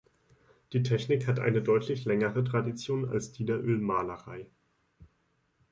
[0.73, 4.47] Die Technik hat eine deutlich längere Tradition als die der Ölmalerei.